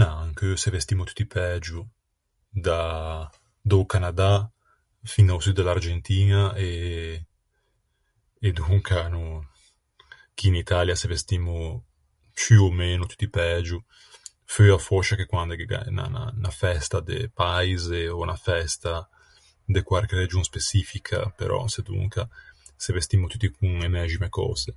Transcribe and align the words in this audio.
Na, 0.00 0.08
ancheu 0.22 0.54
se 0.62 0.68
vestimmo 0.76 1.02
tutti 1.08 1.24
pægio. 1.34 1.80
Da, 2.66 2.78
da-o 3.70 3.84
Canadà 3.94 4.32
fin 5.14 5.26
a-o 5.30 5.40
Sud 5.44 5.56
de 5.58 5.64
l'Argentiña, 5.66 6.42
e, 6.68 6.70
e 8.46 8.48
donca 8.60 9.00
no, 9.14 9.24
chì 10.36 10.46
in 10.52 10.56
Italia 10.64 10.94
se 10.98 11.10
vestimmo 11.14 11.56
ciù 12.40 12.56
ò 12.68 12.76
meno 12.82 13.04
tutti 13.10 13.28
pægio. 13.36 13.78
Feua 14.54 14.78
fòscia 14.86 15.14
che 15.18 15.30
quande 15.32 15.54
gh'é 15.58 15.80
unna 15.90 16.04
unna 16.10 16.24
unna 16.38 16.52
festa 16.62 16.96
de 17.08 17.16
de 17.22 17.28
paise, 17.40 18.00
ò 18.14 18.22
unna 18.24 18.38
festa 18.48 18.92
de 19.74 19.80
quarche 19.88 20.14
region 20.22 20.42
speçifica, 20.50 21.18
però 21.38 21.58
sedonca 21.74 22.22
se 22.82 22.90
vestimmo 22.98 23.26
tutti 23.32 23.48
con 23.56 23.74
e 23.86 23.88
mæxime 23.96 24.28
cöse. 24.36 24.72